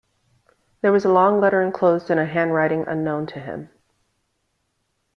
[0.81, 3.69] There was a long letter enclosed in a handwriting unknown to him.